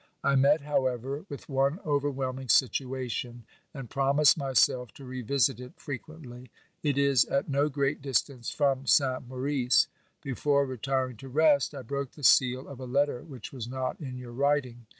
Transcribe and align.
I 0.23 0.35
met, 0.35 0.61
however, 0.61 1.25
with 1.29 1.47
one 1.47 1.77
overwhelming 1.85 2.49
situation 2.49 3.43
and 3.71 3.87
promised 3.87 4.35
myself 4.35 4.91
to 4.95 5.05
revisit 5.05 5.59
it 5.59 5.73
frequently. 5.79 6.49
It 6.81 6.97
is 6.97 7.23
at 7.25 7.47
no 7.47 7.69
great 7.69 8.01
distance 8.01 8.49
from 8.49 8.87
Saint 8.87 9.27
Maurice. 9.27 9.85
Before 10.23 10.65
retiring 10.65 11.17
to 11.17 11.29
rest, 11.29 11.75
I 11.75 11.83
broke 11.83 12.13
the 12.13 12.23
seal 12.23 12.67
of 12.67 12.79
a 12.79 12.85
letter 12.85 13.21
which 13.21 13.53
was 13.53 13.67
not 13.67 13.99
in 14.01 14.17
your 14.17 14.31
writing. 14.33 14.87